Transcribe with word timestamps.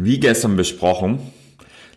Wie 0.00 0.20
gestern 0.20 0.54
besprochen, 0.54 1.18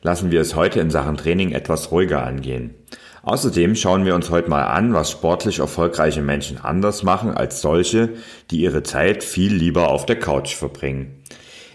lassen 0.01 0.31
wir 0.31 0.41
es 0.41 0.55
heute 0.55 0.79
in 0.79 0.89
Sachen 0.89 1.17
Training 1.17 1.51
etwas 1.51 1.91
ruhiger 1.91 2.25
angehen. 2.25 2.73
Außerdem 3.21 3.75
schauen 3.75 4.05
wir 4.05 4.15
uns 4.15 4.31
heute 4.31 4.49
mal 4.49 4.63
an, 4.63 4.95
was 4.95 5.11
sportlich 5.11 5.59
erfolgreiche 5.59 6.23
Menschen 6.23 6.57
anders 6.57 7.03
machen 7.03 7.29
als 7.29 7.61
solche, 7.61 8.09
die 8.49 8.61
ihre 8.61 8.81
Zeit 8.81 9.23
viel 9.23 9.53
lieber 9.53 9.89
auf 9.89 10.07
der 10.07 10.17
Couch 10.17 10.55
verbringen. 10.55 11.21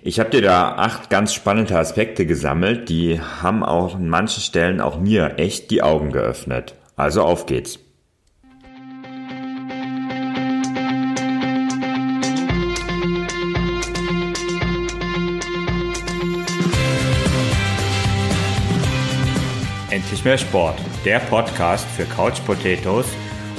Ich 0.03 0.19
habe 0.19 0.31
dir 0.31 0.43
da 0.43 0.73
acht 0.73 1.11
ganz 1.11 1.33
spannende 1.33 1.79
Aspekte 1.79 2.27
gesammelt, 2.27 2.89
die 2.89 3.21
haben 3.21 3.63
auch 3.63 3.95
an 3.95 4.09
manchen 4.09 4.43
Stellen 4.43 4.81
auch 4.81 4.99
mir 4.99 5.35
echt 5.37 5.71
die 5.71 5.85
Augen 5.85 6.11
geöffnet. 6.11 6.75
Also 6.97 7.23
auf 7.23 7.47
geht's. 7.47 7.79
Mehr 20.27 20.39
Sport, 20.39 20.81
der 21.05 21.21
Podcast 21.21 21.87
für 21.87 22.05
Couch 22.05 22.45
Potatoes 22.45 23.07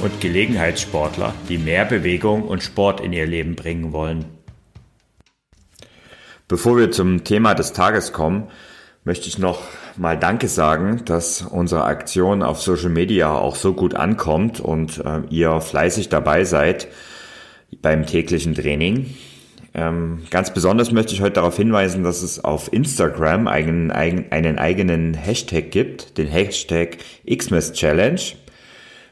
und 0.02 0.20
Gelegenheitssportler, 0.20 1.32
die 1.48 1.56
mehr 1.56 1.86
Bewegung 1.86 2.42
und 2.42 2.62
Sport 2.62 3.00
in 3.00 3.14
ihr 3.14 3.26
Leben 3.26 3.56
bringen 3.56 3.94
wollen. 3.94 4.26
Bevor 6.46 6.76
wir 6.76 6.90
zum 6.90 7.24
Thema 7.24 7.54
des 7.54 7.72
Tages 7.72 8.12
kommen, 8.12 8.50
möchte 9.02 9.28
ich 9.28 9.38
noch 9.38 9.62
mal 9.96 10.18
Danke 10.18 10.46
sagen, 10.46 11.06
dass 11.06 11.40
unsere 11.40 11.84
Aktion 11.84 12.42
auf 12.42 12.60
Social 12.60 12.90
Media 12.90 13.32
auch 13.32 13.56
so 13.56 13.72
gut 13.72 13.94
ankommt 13.94 14.60
und 14.60 14.98
äh, 14.98 15.22
ihr 15.30 15.62
fleißig 15.62 16.10
dabei 16.10 16.44
seid 16.44 16.88
beim 17.80 18.04
täglichen 18.04 18.54
Training. 18.54 19.16
Ähm, 19.78 20.22
ganz 20.30 20.52
besonders 20.52 20.90
möchte 20.90 21.14
ich 21.14 21.20
heute 21.20 21.34
darauf 21.34 21.56
hinweisen, 21.56 22.02
dass 22.02 22.22
es 22.22 22.42
auf 22.42 22.72
Instagram 22.72 23.46
einen, 23.46 23.92
einen 23.92 24.58
eigenen 24.58 25.14
Hashtag 25.14 25.70
gibt, 25.70 26.18
den 26.18 26.26
Hashtag 26.26 26.98
Xmas 27.24 27.72
Challenge. 27.74 28.20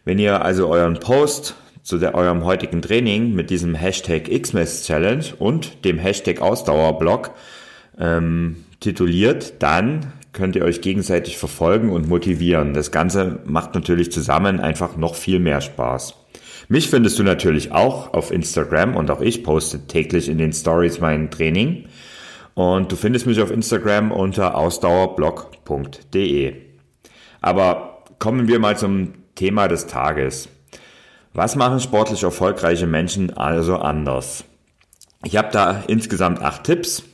Wenn 0.04 0.18
ihr 0.18 0.44
also 0.44 0.66
euren 0.66 0.98
Post 0.98 1.54
zu 1.84 1.98
der, 1.98 2.16
eurem 2.16 2.44
heutigen 2.44 2.82
Training 2.82 3.32
mit 3.32 3.50
diesem 3.50 3.76
Hashtag 3.76 4.24
Xmas 4.24 4.84
Challenge 4.84 5.24
und 5.38 5.84
dem 5.84 5.98
Hashtag 5.98 6.40
Ausdauerblog 6.40 7.30
ähm, 8.00 8.64
tituliert, 8.80 9.62
dann 9.62 10.12
könnt 10.32 10.56
ihr 10.56 10.64
euch 10.64 10.80
gegenseitig 10.80 11.38
verfolgen 11.38 11.90
und 11.90 12.08
motivieren. 12.08 12.74
Das 12.74 12.90
Ganze 12.90 13.38
macht 13.44 13.76
natürlich 13.76 14.10
zusammen 14.10 14.58
einfach 14.58 14.96
noch 14.96 15.14
viel 15.14 15.38
mehr 15.38 15.60
Spaß. 15.60 16.25
Mich 16.68 16.90
findest 16.90 17.18
du 17.18 17.22
natürlich 17.22 17.70
auch 17.72 18.12
auf 18.12 18.30
Instagram 18.32 18.96
und 18.96 19.10
auch 19.10 19.20
ich 19.20 19.44
poste 19.44 19.86
täglich 19.86 20.28
in 20.28 20.38
den 20.38 20.52
Stories 20.52 21.00
mein 21.00 21.30
Training. 21.30 21.86
Und 22.54 22.90
du 22.90 22.96
findest 22.96 23.26
mich 23.26 23.40
auf 23.40 23.50
Instagram 23.50 24.10
unter 24.10 24.56
ausdauerblog.de. 24.56 26.54
Aber 27.40 28.02
kommen 28.18 28.48
wir 28.48 28.58
mal 28.58 28.76
zum 28.76 29.14
Thema 29.34 29.68
des 29.68 29.86
Tages. 29.86 30.48
Was 31.34 31.54
machen 31.54 31.80
sportlich 31.80 32.22
erfolgreiche 32.22 32.86
Menschen 32.86 33.36
also 33.36 33.76
anders? 33.76 34.44
Ich 35.22 35.36
habe 35.36 35.50
da 35.52 35.84
insgesamt 35.86 36.40
acht 36.40 36.64
Tipps. 36.64 37.04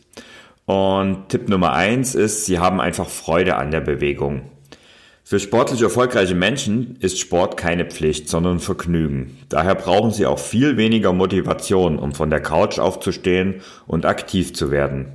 Und 0.64 1.28
Tipp 1.28 1.48
Nummer 1.48 1.72
eins 1.72 2.14
ist, 2.14 2.46
sie 2.46 2.60
haben 2.60 2.80
einfach 2.80 3.08
Freude 3.08 3.56
an 3.56 3.72
der 3.72 3.80
Bewegung. 3.80 4.42
Für 5.24 5.38
sportlich 5.38 5.80
erfolgreiche 5.80 6.34
Menschen 6.34 6.96
ist 6.98 7.20
Sport 7.20 7.56
keine 7.56 7.86
Pflicht, 7.86 8.28
sondern 8.28 8.58
Vergnügen. 8.58 9.38
Daher 9.48 9.76
brauchen 9.76 10.10
sie 10.10 10.26
auch 10.26 10.40
viel 10.40 10.76
weniger 10.76 11.12
Motivation, 11.12 11.98
um 11.98 12.12
von 12.12 12.28
der 12.28 12.40
Couch 12.40 12.80
aufzustehen 12.80 13.60
und 13.86 14.04
aktiv 14.04 14.52
zu 14.52 14.72
werden. 14.72 15.12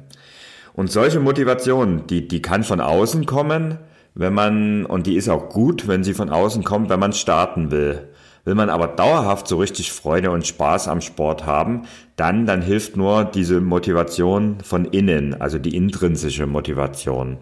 Und 0.74 0.92
solche 0.92 1.20
Motivation, 1.20 2.08
die, 2.08 2.28
die 2.28 2.42
kann 2.42 2.64
von 2.64 2.80
außen 2.80 3.26
kommen, 3.26 3.80
wenn 4.16 4.34
man, 4.34 4.86
und 4.86 5.08
die 5.08 5.16
ist 5.16 5.28
auch 5.28 5.50
gut, 5.50 5.88
wenn 5.88 6.06
sie 6.06 6.14
von 6.14 6.30
außen 6.30 6.64
kommt, 6.64 6.90
wenn 6.90 7.00
man 7.00 7.14
starten 7.14 7.70
will. 7.70 8.08
Will 8.46 8.56
man 8.56 8.70
aber 8.70 8.88
dauerhaft 8.88 9.48
so 9.48 9.58
richtig 9.58 9.92
Freude 9.92 10.32
und 10.32 10.48
Spaß 10.48 10.88
am 10.88 11.02
Sport 11.02 11.46
haben, 11.46 11.82
dann, 12.16 12.46
dann 12.46 12.62
hilft 12.62 12.96
nur 12.96 13.26
diese 13.26 13.60
Motivation 13.60 14.60
von 14.64 14.86
innen, 14.86 15.40
also 15.40 15.60
die 15.60 15.76
intrinsische 15.76 16.48
Motivation. 16.48 17.40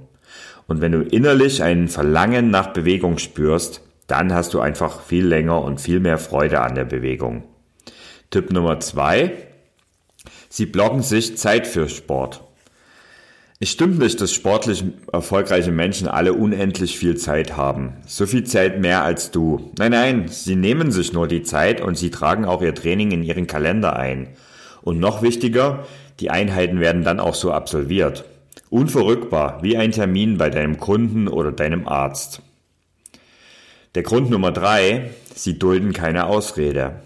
Und 0.68 0.82
wenn 0.82 0.92
du 0.92 1.02
innerlich 1.02 1.62
ein 1.62 1.88
Verlangen 1.88 2.50
nach 2.50 2.74
Bewegung 2.74 3.18
spürst, 3.18 3.82
dann 4.08 4.34
hast 4.34 4.54
du 4.54 4.60
einfach 4.60 5.02
viel 5.02 5.26
länger 5.26 5.62
und 5.62 5.82
viel 5.82 6.00
mehr 6.00 6.18
Freude 6.18 6.62
an 6.62 6.76
der 6.76 6.86
Bewegung. 6.86 7.44
Tipp 8.30 8.52
Nummer 8.52 8.80
zwei. 8.80 9.32
Sie 10.50 10.66
blocken 10.66 11.02
sich 11.02 11.38
Zeit 11.38 11.68
für 11.68 11.90
Sport. 11.90 12.42
Es 13.60 13.70
stimmt 13.70 14.00
nicht, 14.00 14.20
dass 14.20 14.34
sportlich 14.34 14.84
erfolgreiche 15.14 15.72
Menschen 15.72 16.08
alle 16.10 16.34
unendlich 16.34 16.98
viel 16.98 17.16
Zeit 17.16 17.56
haben. 17.56 17.94
So 18.06 18.26
viel 18.26 18.44
Zeit 18.44 18.82
mehr 18.82 19.04
als 19.04 19.32
du. 19.32 19.72
Nein, 19.78 19.92
nein, 19.92 20.28
sie 20.28 20.58
nehmen 20.58 20.92
sich 20.92 21.14
nur 21.14 21.28
die 21.28 21.42
Zeit 21.42 21.80
und 21.80 21.98
sie 21.98 22.12
tragen 22.12 22.46
auch 22.46 22.62
ihr 22.62 22.76
Training 22.76 23.12
in 23.12 23.24
ihren 23.24 23.48
Kalender 23.48 23.96
ein. 23.96 24.28
Und 24.82 25.00
noch 25.00 25.22
wichtiger, 25.22 25.86
die 26.20 26.30
Einheiten 26.30 26.80
werden 26.80 27.04
dann 27.04 27.22
auch 27.22 27.34
so 27.34 27.54
absolviert. 27.54 28.26
Unverrückbar, 28.76 29.60
wie 29.64 29.78
ein 29.78 29.94
Termin 29.94 30.38
bei 30.38 30.50
deinem 30.50 30.78
Kunden 30.78 31.30
oder 31.30 31.54
deinem 31.54 31.88
Arzt. 31.88 32.42
Der 33.96 34.04
Grund 34.04 34.30
Nummer 34.30 34.52
drei, 34.52 35.12
sie 35.34 35.58
dulden 35.58 35.94
keine 35.94 36.26
Ausrede. 36.26 37.00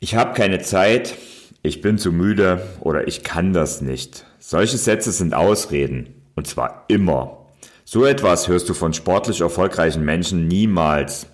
Ich 0.00 0.16
habe 0.16 0.34
keine 0.34 0.58
Zeit, 0.58 1.16
ich 1.62 1.82
bin 1.82 1.98
zu 1.98 2.10
müde 2.10 2.66
oder 2.80 3.06
ich 3.06 3.22
kann 3.22 3.52
das 3.52 3.80
nicht. 3.80 4.26
Solche 4.40 4.76
Sätze 4.76 5.12
sind 5.12 5.34
Ausreden. 5.34 6.08
Und 6.34 6.48
zwar 6.48 6.84
immer. 6.88 7.46
So 7.84 8.04
etwas 8.04 8.48
hörst 8.48 8.68
du 8.68 8.74
von 8.74 8.94
sportlich 8.94 9.40
erfolgreichen 9.40 10.04
Menschen 10.04 10.48
niemals. 10.48 11.28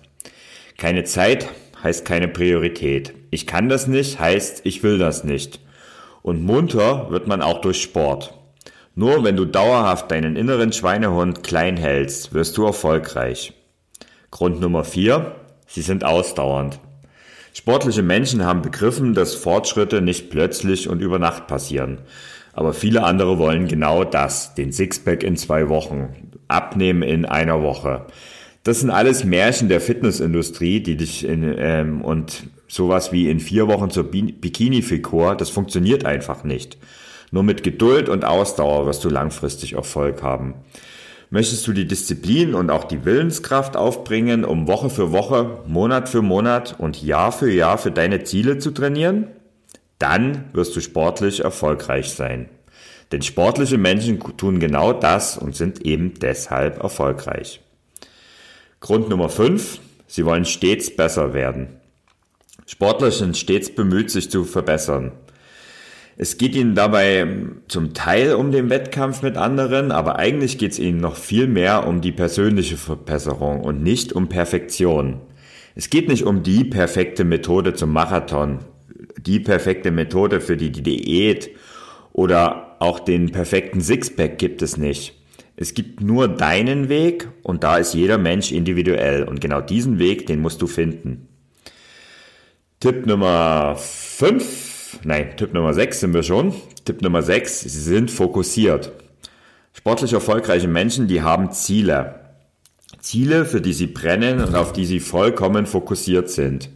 Keine 0.77 1.05
Zeit 1.05 1.49
heißt 1.81 2.05
keine 2.05 2.27
Priorität. 2.27 3.15
Ich 3.31 3.47
kann 3.47 3.67
das 3.67 3.87
nicht 3.87 4.19
heißt, 4.19 4.61
ich 4.63 4.83
will 4.83 4.99
das 4.99 5.23
nicht. 5.23 5.59
Und 6.21 6.43
munter 6.43 7.09
wird 7.09 7.25
man 7.25 7.41
auch 7.41 7.61
durch 7.61 7.81
Sport. 7.81 8.35
Nur 8.99 9.23
wenn 9.23 9.37
du 9.37 9.45
dauerhaft 9.45 10.11
deinen 10.11 10.35
inneren 10.35 10.73
Schweinehund 10.73 11.41
klein 11.41 11.77
hältst, 11.77 12.33
wirst 12.33 12.57
du 12.57 12.65
erfolgreich. 12.65 13.53
Grund 14.29 14.59
Nummer 14.59 14.83
vier: 14.83 15.37
Sie 15.67 15.81
sind 15.81 16.03
ausdauernd. 16.03 16.81
Sportliche 17.53 18.03
Menschen 18.03 18.43
haben 18.43 18.61
begriffen, 18.61 19.13
dass 19.13 19.35
Fortschritte 19.35 20.01
nicht 20.01 20.29
plötzlich 20.29 20.89
und 20.89 20.99
über 20.99 21.17
Nacht 21.17 21.47
passieren. 21.47 21.99
Aber 22.51 22.73
viele 22.73 23.03
andere 23.03 23.37
wollen 23.37 23.69
genau 23.69 24.03
das, 24.03 24.53
den 24.55 24.73
Sixpack 24.73 25.23
in 25.23 25.37
zwei 25.37 25.69
Wochen, 25.69 26.33
abnehmen 26.49 27.01
in 27.01 27.23
einer 27.23 27.63
Woche. 27.63 28.05
Das 28.63 28.81
sind 28.81 28.89
alles 28.89 29.23
Märchen 29.23 29.69
der 29.69 29.79
Fitnessindustrie, 29.79 30.81
die 30.81 30.97
dich 30.97 31.25
in, 31.25 31.55
ähm, 31.57 32.01
und 32.01 32.47
sowas 32.67 33.13
wie 33.13 33.29
in 33.29 33.39
vier 33.39 33.69
Wochen 33.69 33.91
zur 33.91 34.11
Bikini-Figur, 34.11 35.35
das 35.35 35.49
funktioniert 35.49 36.03
einfach 36.03 36.43
nicht. 36.43 36.77
Nur 37.31 37.43
mit 37.43 37.63
Geduld 37.63 38.09
und 38.09 38.25
Ausdauer 38.25 38.85
wirst 38.85 39.03
du 39.03 39.09
langfristig 39.09 39.73
Erfolg 39.73 40.23
haben. 40.23 40.55
Möchtest 41.31 41.67
du 41.67 41.73
die 41.73 41.85
Disziplin 41.85 42.55
und 42.55 42.71
auch 42.71 42.85
die 42.85 43.05
Willenskraft 43.05 43.77
aufbringen, 43.77 44.43
um 44.43 44.67
Woche 44.67 44.89
für 44.89 45.11
Woche, 45.11 45.59
Monat 45.67 46.09
für 46.09 46.23
Monat 46.23 46.75
und 46.79 47.03
Jahr 47.03 47.31
für 47.31 47.51
Jahr 47.51 47.77
für 47.77 47.91
deine 47.91 48.23
Ziele 48.23 48.57
zu 48.57 48.71
trainieren? 48.71 49.27
Dann 49.99 50.45
wirst 50.53 50.75
du 50.75 50.81
sportlich 50.81 51.43
erfolgreich 51.43 52.09
sein. 52.09 52.49
Denn 53.11 53.21
sportliche 53.21 53.77
Menschen 53.77 54.19
tun 54.37 54.59
genau 54.59 54.93
das 54.93 55.37
und 55.37 55.55
sind 55.55 55.85
eben 55.85 56.15
deshalb 56.19 56.81
erfolgreich. 56.81 57.61
Grund 58.79 59.09
Nummer 59.09 59.29
5. 59.29 59.79
Sie 60.07 60.25
wollen 60.25 60.45
stets 60.45 60.95
besser 60.95 61.33
werden. 61.33 61.67
Sportler 62.65 63.11
sind 63.11 63.37
stets 63.37 63.73
bemüht, 63.73 64.09
sich 64.09 64.31
zu 64.31 64.45
verbessern. 64.45 65.11
Es 66.21 66.37
geht 66.37 66.53
ihnen 66.53 66.75
dabei 66.75 67.25
zum 67.69 67.93
Teil 67.93 68.33
um 68.33 68.51
den 68.51 68.69
Wettkampf 68.69 69.21
mit 69.21 69.37
anderen, 69.37 69.93
aber 69.93 70.17
eigentlich 70.17 70.57
geht 70.57 70.73
es 70.73 70.77
ihnen 70.77 70.99
noch 70.99 71.15
viel 71.15 71.47
mehr 71.47 71.87
um 71.87 72.01
die 72.01 72.11
persönliche 72.11 72.75
Verbesserung 72.75 73.61
und 73.61 73.81
nicht 73.81 74.11
um 74.11 74.27
Perfektion. 74.27 75.21
Es 75.75 75.89
geht 75.89 76.09
nicht 76.09 76.23
um 76.23 76.43
die 76.43 76.65
perfekte 76.65 77.23
Methode 77.23 77.73
zum 77.73 77.93
Marathon, 77.93 78.59
die 79.17 79.39
perfekte 79.39 79.91
Methode 79.91 80.41
für 80.41 80.57
die 80.57 80.73
Diät 80.73 81.51
oder 82.11 82.75
auch 82.79 82.99
den 82.99 83.31
perfekten 83.31 83.79
Sixpack 83.79 84.37
gibt 84.37 84.61
es 84.61 84.75
nicht. 84.75 85.15
Es 85.55 85.73
gibt 85.73 86.01
nur 86.01 86.27
deinen 86.27 86.89
Weg 86.89 87.29
und 87.43 87.63
da 87.63 87.77
ist 87.77 87.93
jeder 87.93 88.17
Mensch 88.17 88.51
individuell 88.51 89.23
und 89.23 89.39
genau 89.39 89.61
diesen 89.61 89.99
Weg, 89.99 90.27
den 90.27 90.41
musst 90.41 90.61
du 90.61 90.67
finden. 90.67 91.29
Tipp 92.81 93.05
Nummer 93.05 93.77
5 93.77 94.68
nein, 95.03 95.35
Tipp 95.37 95.53
Nummer 95.53 95.73
6 95.73 95.99
sind 95.99 96.13
wir 96.13 96.23
schon. 96.23 96.53
Tipp 96.85 97.01
Nummer 97.01 97.21
6, 97.21 97.61
sie 97.61 97.69
sind 97.69 98.11
fokussiert. 98.11 98.91
Sportlich 99.73 100.13
erfolgreiche 100.13 100.67
Menschen, 100.67 101.07
die 101.07 101.21
haben 101.21 101.51
Ziele. 101.51 102.15
Ziele, 102.99 103.45
für 103.45 103.61
die 103.61 103.73
sie 103.73 103.87
brennen 103.87 104.43
und 104.43 104.55
auf 104.55 104.73
die 104.73 104.85
sie 104.85 104.99
vollkommen 104.99 105.65
fokussiert 105.65 106.29
sind. 106.29 106.69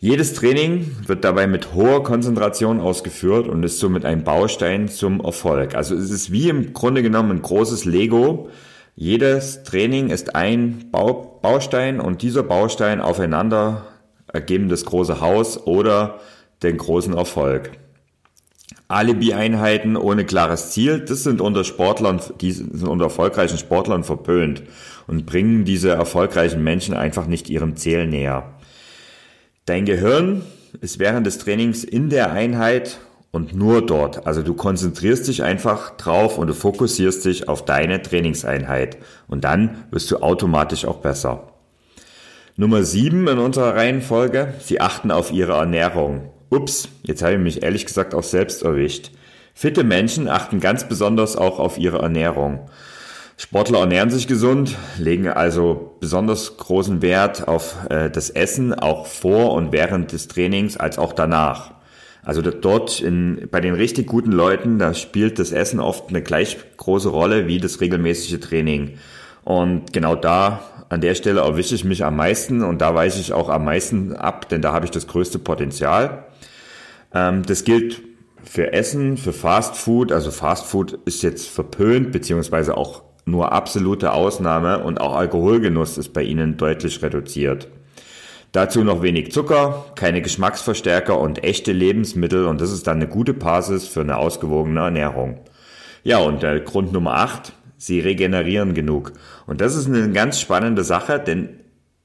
Jedes 0.00 0.34
Training 0.34 0.94
wird 1.06 1.24
dabei 1.24 1.46
mit 1.46 1.72
hoher 1.72 2.02
Konzentration 2.02 2.80
ausgeführt 2.80 3.48
und 3.48 3.62
ist 3.62 3.78
somit 3.78 4.04
ein 4.04 4.22
Baustein 4.22 4.88
zum 4.88 5.20
Erfolg. 5.20 5.74
Also 5.74 5.94
es 5.94 6.10
ist 6.10 6.30
wie 6.30 6.50
im 6.50 6.74
Grunde 6.74 7.02
genommen 7.02 7.30
ein 7.30 7.42
großes 7.42 7.86
Lego. 7.86 8.50
Jedes 8.96 9.62
Training 9.62 10.10
ist 10.10 10.34
ein 10.34 10.90
Bau 10.90 11.40
Baustein 11.40 12.00
und 12.00 12.20
dieser 12.20 12.42
Baustein 12.42 13.00
aufeinander 13.00 13.86
ergeben 14.26 14.68
das 14.68 14.84
große 14.84 15.20
Haus 15.22 15.66
oder 15.66 16.20
den 16.64 16.78
großen 16.78 17.14
Erfolg. 17.14 17.72
Alibi-Einheiten 18.88 19.96
ohne 19.96 20.24
klares 20.24 20.70
Ziel, 20.70 21.00
das 21.00 21.22
sind 21.22 21.40
unter 21.40 21.64
Sportlern, 21.64 22.20
die 22.40 22.52
sind 22.52 22.86
unter 22.86 23.06
erfolgreichen 23.06 23.58
Sportlern 23.58 24.04
verpönt 24.04 24.62
und 25.06 25.26
bringen 25.26 25.64
diese 25.64 25.90
erfolgreichen 25.90 26.62
Menschen 26.62 26.94
einfach 26.94 27.26
nicht 27.26 27.48
ihrem 27.48 27.76
Ziel 27.76 28.06
näher. 28.06 28.54
Dein 29.66 29.84
Gehirn 29.84 30.42
ist 30.80 30.98
während 30.98 31.26
des 31.26 31.38
Trainings 31.38 31.84
in 31.84 32.10
der 32.10 32.32
Einheit 32.32 32.98
und 33.30 33.54
nur 33.54 33.84
dort. 33.84 34.26
Also 34.26 34.42
du 34.42 34.54
konzentrierst 34.54 35.28
dich 35.28 35.42
einfach 35.42 35.96
drauf 35.96 36.38
und 36.38 36.48
du 36.48 36.54
fokussierst 36.54 37.24
dich 37.24 37.48
auf 37.48 37.64
deine 37.64 38.02
Trainingseinheit 38.02 38.98
und 39.26 39.44
dann 39.44 39.84
wirst 39.90 40.10
du 40.10 40.18
automatisch 40.18 40.84
auch 40.84 40.98
besser. 40.98 41.48
Nummer 42.56 42.84
sieben 42.84 43.26
in 43.26 43.38
unserer 43.38 43.74
Reihenfolge, 43.74 44.54
sie 44.60 44.80
achten 44.80 45.10
auf 45.10 45.32
ihre 45.32 45.54
Ernährung. 45.54 46.30
Ups, 46.54 46.88
jetzt 47.02 47.22
habe 47.22 47.34
ich 47.34 47.40
mich 47.40 47.62
ehrlich 47.62 47.84
gesagt 47.84 48.14
auch 48.14 48.22
selbst 48.22 48.62
erwischt. 48.62 49.10
Fitte 49.54 49.84
Menschen 49.84 50.28
achten 50.28 50.60
ganz 50.60 50.88
besonders 50.88 51.36
auch 51.36 51.58
auf 51.58 51.78
ihre 51.78 51.98
Ernährung. 51.98 52.70
Sportler 53.36 53.80
ernähren 53.80 54.10
sich 54.10 54.28
gesund, 54.28 54.76
legen 54.96 55.28
also 55.28 55.96
besonders 55.98 56.56
großen 56.56 57.02
Wert 57.02 57.48
auf 57.48 57.76
äh, 57.90 58.08
das 58.08 58.30
Essen, 58.30 58.72
auch 58.72 59.06
vor 59.06 59.52
und 59.52 59.72
während 59.72 60.12
des 60.12 60.28
Trainings 60.28 60.76
als 60.76 60.98
auch 60.98 61.12
danach. 61.12 61.72
Also 62.22 62.40
dort 62.42 63.00
in, 63.00 63.48
bei 63.50 63.60
den 63.60 63.74
richtig 63.74 64.06
guten 64.06 64.32
Leuten, 64.32 64.78
da 64.78 64.94
spielt 64.94 65.38
das 65.38 65.52
Essen 65.52 65.80
oft 65.80 66.08
eine 66.08 66.22
gleich 66.22 66.56
große 66.76 67.08
Rolle 67.08 67.48
wie 67.48 67.58
das 67.58 67.80
regelmäßige 67.80 68.40
Training. 68.40 68.98
Und 69.42 69.92
genau 69.92 70.14
da, 70.14 70.60
an 70.88 71.00
der 71.00 71.14
Stelle 71.14 71.40
erwische 71.40 71.74
ich 71.74 71.84
mich 71.84 72.04
am 72.04 72.16
meisten 72.16 72.62
und 72.62 72.80
da 72.80 72.94
weiche 72.94 73.20
ich 73.20 73.32
auch 73.32 73.48
am 73.48 73.64
meisten 73.64 74.14
ab, 74.14 74.48
denn 74.48 74.62
da 74.62 74.72
habe 74.72 74.84
ich 74.84 74.90
das 74.90 75.06
größte 75.06 75.38
Potenzial. 75.38 76.24
Ähm, 77.12 77.42
das 77.44 77.64
gilt 77.64 78.02
für 78.44 78.72
Essen, 78.72 79.16
für 79.16 79.32
Fast 79.32 79.76
Food. 79.76 80.12
Also 80.12 80.30
Fast 80.30 80.66
Food 80.66 80.98
ist 81.04 81.22
jetzt 81.22 81.48
verpönt, 81.48 82.12
beziehungsweise 82.12 82.76
auch 82.76 83.02
nur 83.24 83.52
absolute 83.52 84.12
Ausnahme 84.12 84.84
und 84.84 85.00
auch 85.00 85.16
Alkoholgenuss 85.16 85.96
ist 85.96 86.12
bei 86.12 86.22
ihnen 86.22 86.56
deutlich 86.56 87.02
reduziert. 87.02 87.68
Dazu 88.52 88.84
noch 88.84 89.02
wenig 89.02 89.32
Zucker, 89.32 89.86
keine 89.96 90.22
Geschmacksverstärker 90.22 91.18
und 91.18 91.42
echte 91.42 91.72
Lebensmittel 91.72 92.46
und 92.46 92.60
das 92.60 92.70
ist 92.70 92.86
dann 92.86 92.98
eine 92.98 93.08
gute 93.08 93.34
Basis 93.34 93.88
für 93.88 94.02
eine 94.02 94.18
ausgewogene 94.18 94.80
Ernährung. 94.80 95.40
Ja, 96.04 96.18
und 96.18 96.42
der 96.42 96.60
Grund 96.60 96.92
Nummer 96.92 97.14
8, 97.14 97.52
sie 97.86 98.00
regenerieren 98.00 98.74
genug. 98.74 99.12
Und 99.46 99.60
das 99.60 99.74
ist 99.74 99.86
eine 99.86 100.10
ganz 100.12 100.40
spannende 100.40 100.84
Sache, 100.84 101.18
denn 101.18 101.60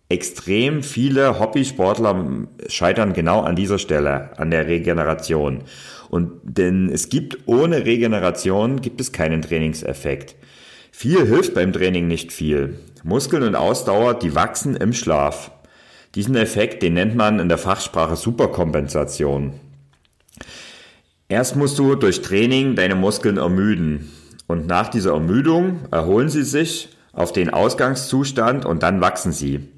extrem 0.10 0.82
viele 0.82 1.40
Hobbysportler 1.40 2.48
scheitern 2.68 3.14
genau 3.14 3.42
an 3.42 3.56
dieser 3.56 3.78
Stelle, 3.78 4.38
an 4.38 4.52
der 4.52 4.68
Regeneration. 4.68 5.64
Und 6.10 6.32
denn 6.44 6.90
es 6.90 7.10
gibt 7.10 7.48
ohne 7.48 7.86
Regeneration 7.86 8.82
gibt 8.82 9.00
es 9.00 9.12
keinen 9.12 9.44
Trainingseffekt. 9.44 10.36
Viel 10.92 11.26
hilft 11.26 11.54
beim 11.54 11.72
Training 11.72 12.08
nicht 12.08 12.34
viel. 12.34 12.80
Muskeln 13.04 13.44
und 13.44 13.56
Ausdauer, 13.56 14.16
die 14.16 14.36
wachsen 14.36 14.76
im 14.76 14.94
Schlaf. 14.94 15.52
Diesen 16.16 16.36
Effekt, 16.36 16.82
den 16.82 16.96
nennt 16.96 17.16
man 17.16 17.40
in 17.40 17.48
der 17.48 17.60
Fachsprache 17.60 18.16
Superkompensation. 18.16 19.54
Erst 21.30 21.56
musst 21.56 21.78
du 21.78 21.94
durch 21.94 22.24
Training 22.24 22.76
deine 22.76 22.96
Muskeln 22.96 23.38
ermüden. 23.38 24.12
Und 24.50 24.66
nach 24.66 24.88
dieser 24.88 25.14
Ermüdung 25.14 25.82
erholen 25.92 26.28
sie 26.28 26.42
sich 26.42 26.90
auf 27.14 27.32
den 27.32 27.52
Ausgangszustand 27.52 28.66
und 28.66 28.82
dann 28.82 29.00
wachsen 29.00 29.32
sie. 29.32 29.70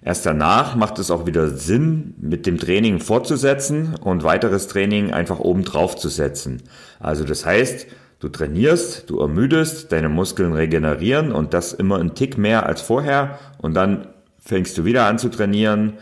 Erst 0.00 0.24
danach 0.24 0.76
macht 0.76 1.00
es 1.00 1.10
auch 1.10 1.26
wieder 1.26 1.48
Sinn, 1.48 2.14
mit 2.16 2.46
dem 2.46 2.56
Training 2.56 3.00
fortzusetzen 3.00 3.96
und 4.00 4.22
weiteres 4.22 4.68
Training 4.68 5.12
einfach 5.12 5.40
oben 5.40 5.64
drauf 5.64 5.96
zu 5.96 6.08
setzen. 6.08 6.62
Also 7.00 7.24
das 7.24 7.44
heißt, 7.44 7.88
Du 8.18 8.30
trainierst, 8.30 9.10
du 9.10 9.20
ermüdest, 9.20 9.92
deine 9.92 10.08
Muskeln 10.08 10.54
regenerieren 10.54 11.32
und 11.32 11.52
das 11.52 11.74
immer 11.74 11.98
ein 11.98 12.14
Tick 12.14 12.38
mehr 12.38 12.64
als 12.64 12.80
vorher 12.80 13.38
und 13.58 13.74
dann 13.74 14.06
fängst 14.38 14.78
du 14.78 14.86
wieder 14.86 15.04
an 15.04 15.18
zu 15.18 15.28
trainieren 15.28 15.98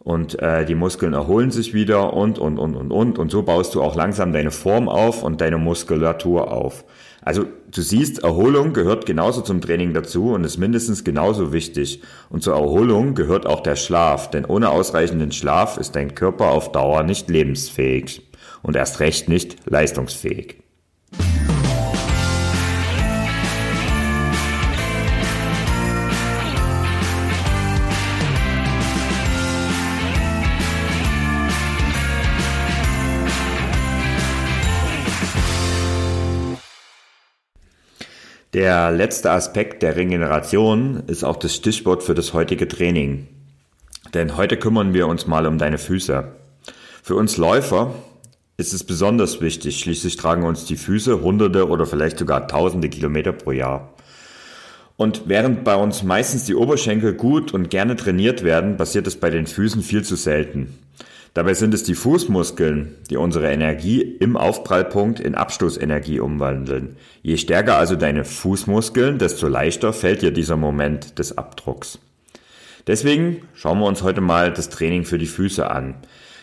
und 0.00 0.42
äh, 0.42 0.64
die 0.64 0.74
Muskeln 0.74 1.12
erholen 1.12 1.52
sich 1.52 1.72
wieder 1.72 2.12
und, 2.12 2.40
und, 2.40 2.58
und, 2.58 2.74
und, 2.74 2.90
und. 2.90 3.18
Und 3.20 3.30
so 3.30 3.44
baust 3.44 3.72
du 3.76 3.82
auch 3.82 3.94
langsam 3.94 4.32
deine 4.32 4.50
Form 4.50 4.88
auf 4.88 5.22
und 5.22 5.40
deine 5.40 5.58
Muskulatur 5.58 6.50
auf. 6.50 6.84
Also 7.24 7.46
du 7.70 7.80
siehst, 7.80 8.22
Erholung 8.22 8.74
gehört 8.74 9.06
genauso 9.06 9.40
zum 9.40 9.60
Training 9.62 9.94
dazu 9.94 10.32
und 10.32 10.44
ist 10.44 10.58
mindestens 10.58 11.04
genauso 11.04 11.52
wichtig. 11.52 12.02
Und 12.28 12.42
zur 12.42 12.54
Erholung 12.54 13.14
gehört 13.14 13.46
auch 13.46 13.60
der 13.60 13.76
Schlaf, 13.76 14.30
denn 14.30 14.44
ohne 14.44 14.68
ausreichenden 14.68 15.32
Schlaf 15.32 15.78
ist 15.78 15.96
dein 15.96 16.14
Körper 16.14 16.50
auf 16.50 16.70
Dauer 16.72 17.02
nicht 17.02 17.30
lebensfähig 17.30 18.22
und 18.62 18.76
erst 18.76 19.00
recht 19.00 19.28
nicht 19.28 19.56
leistungsfähig. 19.68 20.63
Der 38.54 38.92
letzte 38.92 39.32
Aspekt 39.32 39.82
der 39.82 39.96
Regeneration 39.96 41.02
ist 41.08 41.24
auch 41.24 41.34
das 41.34 41.56
Stichwort 41.56 42.04
für 42.04 42.14
das 42.14 42.34
heutige 42.34 42.68
Training. 42.68 43.26
Denn 44.14 44.36
heute 44.36 44.56
kümmern 44.56 44.94
wir 44.94 45.08
uns 45.08 45.26
mal 45.26 45.48
um 45.48 45.58
deine 45.58 45.76
Füße. 45.76 46.28
Für 47.02 47.16
uns 47.16 47.36
Läufer 47.36 47.96
ist 48.56 48.72
es 48.72 48.84
besonders 48.84 49.40
wichtig, 49.40 49.80
schließlich 49.80 50.16
tragen 50.16 50.44
uns 50.44 50.66
die 50.66 50.76
Füße 50.76 51.20
hunderte 51.20 51.68
oder 51.68 51.84
vielleicht 51.84 52.20
sogar 52.20 52.46
tausende 52.46 52.88
Kilometer 52.88 53.32
pro 53.32 53.50
Jahr. 53.50 53.92
Und 54.96 55.22
während 55.26 55.64
bei 55.64 55.74
uns 55.74 56.04
meistens 56.04 56.44
die 56.44 56.54
Oberschenkel 56.54 57.14
gut 57.14 57.52
und 57.52 57.70
gerne 57.70 57.96
trainiert 57.96 58.44
werden, 58.44 58.76
passiert 58.76 59.08
es 59.08 59.16
bei 59.16 59.30
den 59.30 59.48
Füßen 59.48 59.82
viel 59.82 60.04
zu 60.04 60.14
selten. 60.14 60.78
Dabei 61.34 61.54
sind 61.54 61.74
es 61.74 61.82
die 61.82 61.96
Fußmuskeln, 61.96 62.94
die 63.10 63.16
unsere 63.16 63.50
Energie 63.50 64.00
im 64.00 64.36
Aufprallpunkt 64.36 65.18
in 65.18 65.34
Abstoßenergie 65.34 66.20
umwandeln. 66.20 66.96
Je 67.22 67.36
stärker 67.38 67.76
also 67.76 67.96
deine 67.96 68.24
Fußmuskeln, 68.24 69.18
desto 69.18 69.48
leichter 69.48 69.92
fällt 69.92 70.22
dir 70.22 70.30
dieser 70.30 70.56
Moment 70.56 71.18
des 71.18 71.36
Abdrucks. 71.36 71.98
Deswegen 72.86 73.48
schauen 73.54 73.80
wir 73.80 73.86
uns 73.86 74.04
heute 74.04 74.20
mal 74.20 74.52
das 74.52 74.68
Training 74.68 75.04
für 75.04 75.18
die 75.18 75.26
Füße 75.26 75.68
an. 75.68 75.96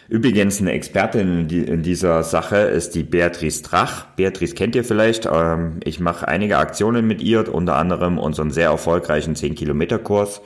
Übrigens 0.10 0.60
eine 0.60 0.74
Expertin 0.74 1.48
in 1.50 1.84
dieser 1.84 2.24
Sache 2.24 2.58
ist 2.58 2.94
die 2.94 3.04
Beatrice 3.04 3.64
Drach. 3.64 4.08
Beatrice 4.18 4.56
kennt 4.56 4.76
ihr 4.76 4.84
vielleicht. 4.84 5.26
Ähm, 5.26 5.80
ich 5.86 6.02
mache 6.02 6.28
einige 6.28 6.58
Aktionen 6.58 7.08
mit 7.08 7.22
ihr, 7.22 7.54
unter 7.54 7.78
anderem 7.78 8.18
unseren 8.18 8.52
sehr 8.52 8.72
erfolgreichen 8.72 9.36
10-Kilometer-Kurs. 9.36 10.42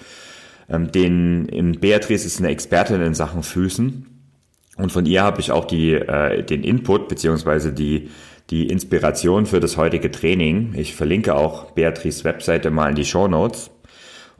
Ähm, 0.70 0.92
Beatrice 1.80 2.28
ist 2.28 2.38
eine 2.38 2.50
Expertin 2.50 3.02
in 3.02 3.16
Sachen 3.16 3.42
Füßen. 3.42 4.15
Und 4.78 4.92
von 4.92 5.06
ihr 5.06 5.24
habe 5.24 5.40
ich 5.40 5.52
auch 5.52 5.66
die, 5.66 5.94
äh, 5.94 6.44
den 6.44 6.64
Input 6.64 7.08
beziehungsweise 7.08 7.72
die, 7.72 8.10
die 8.50 8.68
Inspiration 8.68 9.46
für 9.46 9.60
das 9.60 9.78
heutige 9.78 10.12
Training. 10.12 10.74
Ich 10.76 10.96
verlinke 10.96 11.36
auch 11.36 11.72
Beatrice 11.72 12.24
Webseite 12.24 12.72
mal 12.72 12.90
in 12.90 12.96
die 12.96 13.06
Show 13.06 13.28
Notes. 13.28 13.72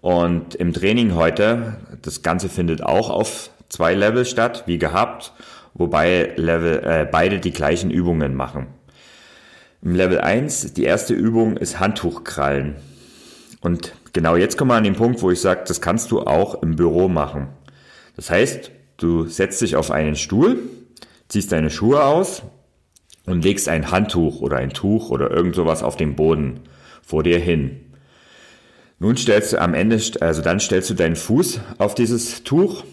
Und 0.02 0.56
im 0.56 0.74
Training 0.74 1.16
heute, 1.16 1.78
das 2.02 2.22
Ganze 2.22 2.50
findet 2.50 2.84
auch 2.84 3.10
auf 3.10 3.50
zwei 3.70 3.96
Level 3.96 4.26
statt, 4.26 4.64
wie 4.68 4.78
gehabt, 4.78 5.34
wobei 5.74 6.34
Level, 6.36 6.84
äh, 6.84 7.08
beide 7.10 7.40
die 7.40 7.52
gleichen 7.52 7.90
Übungen 7.90 8.36
machen. 8.36 8.68
Im 9.82 9.96
Level 9.96 10.20
1, 10.20 10.74
die 10.74 10.84
erste 10.84 11.14
Übung 11.14 11.58
ist 11.58 11.80
Handtuchkrallen. 11.80 12.76
Und 13.62 13.94
genau 14.14 14.36
jetzt 14.36 14.58
kommen 14.58 14.72
wir 14.72 14.76
an 14.76 14.84
den 14.84 14.96
Punkt, 14.96 15.22
wo 15.22 15.32
ich 15.32 15.42
sage, 15.42 15.64
das 15.68 15.82
kannst 15.82 16.12
du 16.12 16.22
auch 16.22 16.62
im 16.62 16.76
Büro 16.76 17.08
machen. 17.08 17.48
Das 18.16 18.30
heißt, 18.30 18.72
Du 18.98 19.28
setzt 19.28 19.62
dich 19.62 19.76
auf 19.76 19.92
einen 19.92 20.16
Stuhl, 20.16 20.60
ziehst 21.28 21.52
deine 21.52 21.70
Schuhe 21.70 22.04
aus 22.04 22.44
und 23.26 23.44
legst 23.44 23.68
ein 23.68 23.92
Handtuch 23.92 24.42
oder 24.42 24.58
ein 24.58 24.72
Tuch 24.72 25.10
oder 25.10 25.32
irgend 25.32 25.56
sowas 25.56 25.84
auf 25.84 25.96
den 25.98 26.16
Boden 26.16 26.62
vor 27.02 27.24
dir 27.24 27.40
hin. 27.40 27.82
Nun 29.00 29.18
stellst 29.18 29.54
du 29.54 29.62
am 29.62 29.74
Ende, 29.74 30.02
also 30.22 30.42
dann 30.42 30.60
stellst 30.60 30.90
du 30.90 30.94
deinen 30.94 31.18
Fuß 31.18 31.60
auf 31.78 31.96
dieses 31.96 32.44
Tuch 32.44 32.84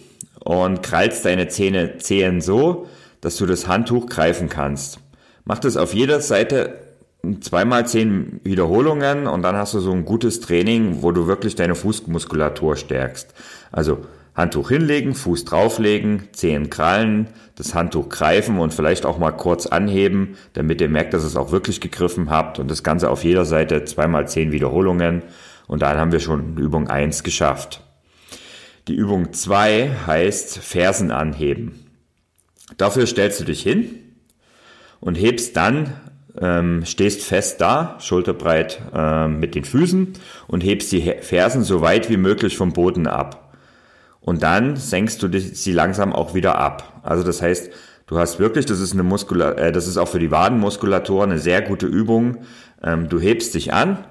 und 0.41 0.83
krallst 0.83 1.25
deine 1.25 1.49
Zähne, 1.49 1.99
Zehen 1.99 2.41
so, 2.41 2.89
dass 3.21 3.37
du 3.37 3.47
das 3.47 3.69
Handtuch 3.69 4.07
greifen 4.07 4.49
kannst. 4.49 4.99
Mach 5.45 5.61
das 5.61 5.77
auf 5.77 5.95
jeder 5.95 6.21
Seite 6.21 6.79
zweimal 7.41 7.87
zehn 7.87 8.41
Wiederholungen 8.43 9.29
und 9.29 9.43
dann 9.43 9.55
hast 9.55 9.75
du 9.75 9.81
so 9.81 9.93
ein 9.93 10.05
gutes 10.05 10.41
Training, 10.41 11.03
wo 11.03 11.13
du 11.13 11.29
wirklich 11.29 11.55
deine 11.55 11.77
Fußmuskulatur 11.77 12.75
stärkst. 12.77 13.33
Also 13.71 13.99
Handtuch 14.35 14.71
hinlegen, 14.71 15.15
Fuß 15.15 15.45
drauflegen, 15.45 16.29
Zehen 16.33 16.71
krallen, 16.71 17.29
das 17.57 17.75
Handtuch 17.75 18.09
greifen 18.09 18.59
und 18.59 18.73
vielleicht 18.73 19.05
auch 19.05 19.19
mal 19.19 19.33
kurz 19.33 19.67
anheben, 19.67 20.37
damit 20.55 20.81
ihr 20.81 20.89
merkt, 20.89 21.13
dass 21.13 21.23
ihr 21.23 21.29
es 21.29 21.37
auch 21.37 21.53
wirklich 21.53 21.81
gegriffen 21.81 22.31
habt 22.31 22.59
und 22.59 22.71
das 22.71 22.83
Ganze 22.83 23.11
auf 23.11 23.25
jeder 23.25 23.45
Seite 23.45 23.85
zweimal 23.85 24.27
zehn 24.27 24.53
Wiederholungen 24.53 25.23
und 25.67 25.83
dann 25.83 25.99
haben 25.99 26.13
wir 26.13 26.21
schon 26.21 26.57
Übung 26.57 26.89
1 26.89 27.23
geschafft. 27.23 27.83
Die 28.89 28.95
Übung 28.95 29.33
2 29.33 29.91
heißt 30.07 30.59
Fersen 30.59 31.11
anheben. 31.11 31.87
Dafür 32.79 33.07
stellst 33.07 33.41
du 33.41 33.45
dich 33.45 33.63
hin 33.63 33.99
und 35.01 35.17
hebst 35.17 35.57
dann, 35.57 35.93
ähm, 36.41 36.85
stehst 36.85 37.23
fest 37.23 37.61
da, 37.61 37.97
schulterbreit 38.01 38.81
äh, 38.95 39.29
mit 39.29 39.55
den 39.55 39.65
Füßen 39.65 40.15
und 40.49 40.65
hebst 40.65 40.91
die 40.91 41.15
Fersen 41.21 41.63
so 41.63 41.81
weit 41.83 42.09
wie 42.09 42.17
möglich 42.17 42.57
vom 42.57 42.73
Boden 42.73 43.07
ab. 43.07 43.42
Und 44.23 44.43
dann 44.43 44.77
senkst 44.77 45.23
du 45.23 45.39
sie 45.39 45.73
langsam 45.73 46.13
auch 46.13 46.35
wieder 46.35 46.57
ab. 46.57 47.01
Also 47.03 47.25
das 47.25 47.43
heißt, 47.43 47.71
du 48.07 48.19
hast 48.19 48.39
wirklich, 48.39 48.67
das 48.67 48.81
ist 48.81 48.93
eine 48.93 49.03
Muskula 49.03 49.53
äh, 49.53 49.73
das 49.73 49.87
ist 49.87 49.97
auch 49.97 50.09
für 50.09 50.21
die 50.21 50.31
Wadenmuskulatur 50.31 51.25
eine 51.25 51.39
sehr 51.39 51.61
gute 51.61 51.87
Übung. 51.87 52.39
Ähm, 52.83 53.09
du 53.09 53.21
hebst 53.21 53.55
dich 53.55 53.73
an, 53.73 54.05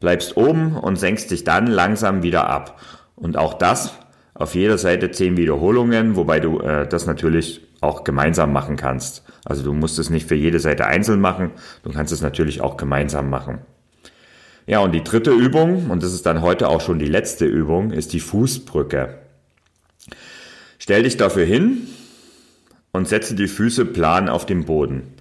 bleibst 0.00 0.36
oben 0.36 0.76
und 0.76 0.96
senkst 0.96 1.30
dich 1.30 1.44
dann 1.44 1.68
langsam 1.68 2.22
wieder 2.22 2.48
ab. 2.48 2.80
Und 3.14 3.36
auch 3.36 3.54
das 3.54 3.94
auf 4.34 4.54
jeder 4.54 4.78
Seite 4.78 5.12
zehn 5.12 5.36
Wiederholungen, 5.36 6.16
wobei 6.16 6.40
du 6.40 6.60
äh, 6.60 6.86
das 6.86 7.06
natürlich 7.06 7.62
auch 7.80 8.04
gemeinsam 8.04 8.52
machen 8.52 8.76
kannst. 8.76 9.22
Also 9.44 9.62
du 9.62 9.72
musst 9.72 9.98
es 9.98 10.10
nicht 10.10 10.26
für 10.26 10.34
jede 10.34 10.58
Seite 10.58 10.86
einzeln 10.86 11.20
machen, 11.20 11.52
du 11.84 11.92
kannst 11.92 12.12
es 12.12 12.20
natürlich 12.20 12.60
auch 12.60 12.76
gemeinsam 12.76 13.30
machen. 13.30 13.60
Ja, 14.66 14.80
und 14.80 14.92
die 14.92 15.04
dritte 15.04 15.30
Übung, 15.30 15.90
und 15.90 16.02
das 16.02 16.12
ist 16.12 16.26
dann 16.26 16.42
heute 16.42 16.68
auch 16.68 16.80
schon 16.80 16.98
die 16.98 17.06
letzte 17.06 17.46
Übung, 17.46 17.92
ist 17.92 18.12
die 18.12 18.20
Fußbrücke. 18.20 19.25
Stell 20.86 21.02
dich 21.02 21.16
dafür 21.16 21.44
hin 21.44 21.88
und 22.92 23.08
setze 23.08 23.34
die 23.34 23.48
Füße 23.48 23.86
plan 23.86 24.28
auf 24.28 24.46
dem 24.46 24.66
Boden. 24.66 25.14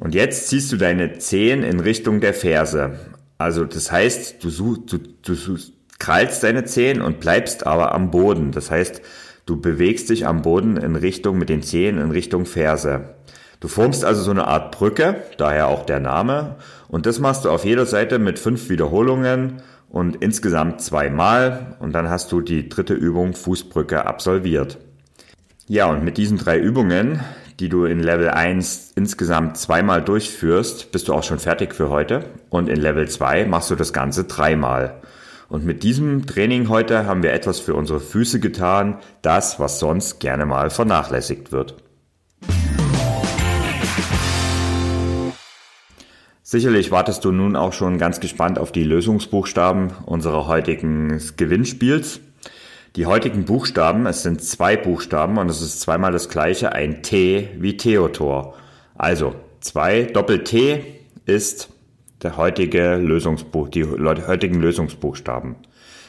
Und 0.00 0.16
jetzt 0.16 0.48
ziehst 0.48 0.72
du 0.72 0.76
deine 0.76 1.16
Zehen 1.18 1.62
in 1.62 1.78
Richtung 1.78 2.20
der 2.20 2.34
Ferse. 2.34 2.98
Also 3.38 3.64
das 3.64 3.92
heißt, 3.92 4.42
du, 4.42 4.50
such, 4.50 4.78
du, 4.86 4.98
du 4.98 5.36
krallst 6.00 6.42
deine 6.42 6.64
Zehen 6.64 7.02
und 7.02 7.20
bleibst 7.20 7.68
aber 7.68 7.94
am 7.94 8.10
Boden. 8.10 8.50
Das 8.50 8.72
heißt, 8.72 9.00
du 9.46 9.60
bewegst 9.60 10.10
dich 10.10 10.26
am 10.26 10.42
Boden 10.42 10.76
in 10.76 10.96
Richtung 10.96 11.38
mit 11.38 11.50
den 11.50 11.62
Zehen 11.62 11.96
in 11.96 12.10
Richtung 12.10 12.44
Ferse. 12.44 13.14
Du 13.60 13.68
formst 13.68 14.04
also 14.04 14.22
so 14.24 14.32
eine 14.32 14.48
Art 14.48 14.76
Brücke, 14.76 15.22
daher 15.36 15.68
auch 15.68 15.86
der 15.86 16.00
Name. 16.00 16.56
Und 16.88 17.06
das 17.06 17.20
machst 17.20 17.44
du 17.44 17.50
auf 17.50 17.64
jeder 17.64 17.86
Seite 17.86 18.18
mit 18.18 18.40
fünf 18.40 18.68
Wiederholungen 18.68 19.62
und 19.90 20.16
insgesamt 20.16 20.80
zweimal 20.80 21.76
und 21.80 21.92
dann 21.92 22.08
hast 22.08 22.32
du 22.32 22.40
die 22.40 22.68
dritte 22.68 22.94
Übung 22.94 23.34
Fußbrücke 23.34 24.06
absolviert. 24.06 24.78
Ja, 25.66 25.86
und 25.86 26.02
mit 26.02 26.16
diesen 26.16 26.38
drei 26.38 26.58
Übungen, 26.58 27.20
die 27.58 27.68
du 27.68 27.84
in 27.84 28.00
Level 28.00 28.30
1 28.30 28.92
insgesamt 28.96 29.56
zweimal 29.58 30.02
durchführst, 30.02 30.92
bist 30.92 31.08
du 31.08 31.12
auch 31.12 31.22
schon 31.22 31.38
fertig 31.38 31.74
für 31.74 31.90
heute. 31.90 32.24
Und 32.48 32.68
in 32.68 32.80
Level 32.80 33.08
2 33.08 33.44
machst 33.44 33.70
du 33.70 33.76
das 33.76 33.92
Ganze 33.92 34.24
dreimal. 34.24 35.00
Und 35.48 35.64
mit 35.64 35.82
diesem 35.82 36.26
Training 36.26 36.68
heute 36.68 37.06
haben 37.06 37.22
wir 37.22 37.32
etwas 37.32 37.60
für 37.60 37.74
unsere 37.74 38.00
Füße 38.00 38.40
getan, 38.40 38.98
das, 39.20 39.60
was 39.60 39.78
sonst 39.78 40.20
gerne 40.20 40.46
mal 40.46 40.70
vernachlässigt 40.70 41.52
wird. 41.52 41.76
Sicherlich 46.50 46.90
wartest 46.90 47.24
du 47.24 47.30
nun 47.30 47.54
auch 47.54 47.72
schon 47.72 47.96
ganz 47.96 48.18
gespannt 48.18 48.58
auf 48.58 48.72
die 48.72 48.82
Lösungsbuchstaben 48.82 49.92
unserer 50.04 50.48
heutigen 50.48 51.22
Gewinnspiels. 51.36 52.18
Die 52.96 53.06
heutigen 53.06 53.44
Buchstaben, 53.44 54.04
es 54.06 54.24
sind 54.24 54.42
zwei 54.42 54.76
Buchstaben 54.76 55.38
und 55.38 55.48
es 55.48 55.62
ist 55.62 55.80
zweimal 55.80 56.10
das 56.10 56.28
gleiche, 56.28 56.72
ein 56.72 57.04
T 57.04 57.50
wie 57.60 57.76
Theodor. 57.76 58.56
Also 58.96 59.36
zwei 59.60 60.02
Doppel-T 60.02 60.82
ist 61.24 61.68
der 62.20 62.36
heutige 62.36 62.96
Lösungsbuch, 62.96 63.68
die 63.68 63.84
heutigen 63.84 64.60
Lösungsbuchstaben. 64.60 65.54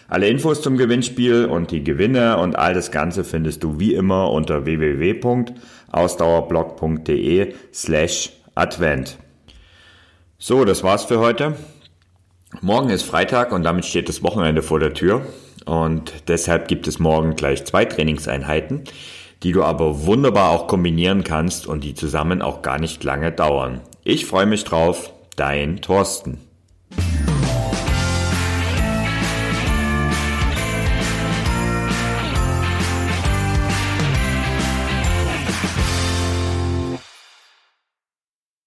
Alle 0.08 0.28
Infos 0.28 0.64
zum 0.64 0.76
Gewinnspiel 0.76 1.46
und 1.46 1.70
die 1.70 1.84
Gewinne 1.84 2.40
und 2.40 2.56
all 2.56 2.74
das 2.74 2.90
Ganze 2.90 3.24
findest 3.24 3.64
du 3.64 3.80
wie 3.80 3.94
immer 3.94 4.32
unter 4.32 4.66
www.ausdauerblog.de 4.66 7.54
slash 7.72 8.32
Advent. 8.56 9.20
So, 10.44 10.66
das 10.66 10.82
war's 10.82 11.06
für 11.06 11.20
heute. 11.20 11.56
Morgen 12.62 12.90
ist 12.90 13.04
Freitag 13.04 13.52
und 13.52 13.62
damit 13.62 13.86
steht 13.86 14.10
das 14.10 14.24
Wochenende 14.24 14.64
vor 14.64 14.80
der 14.80 14.96
Tür. 14.96 15.24
Und 15.66 16.28
deshalb 16.30 16.68
gibt 16.68 16.88
es 16.88 16.98
morgen 16.98 17.36
gleich 17.36 17.64
zwei 17.64 17.86
Trainingseinheiten, 17.86 18.86
die 19.44 19.52
du 19.52 19.64
aber 19.64 20.08
wunderbar 20.08 20.50
auch 20.50 20.66
kombinieren 20.66 21.24
kannst 21.24 21.68
und 21.68 21.84
die 21.84 21.94
zusammen 21.94 22.42
auch 22.42 22.64
gar 22.64 22.80
nicht 22.80 23.04
lange 23.04 23.32
dauern. 23.32 23.82
Ich 24.04 24.26
freue 24.26 24.48
mich 24.48 24.64
drauf, 24.64 25.14
dein 25.36 25.80
Thorsten. 25.80 26.40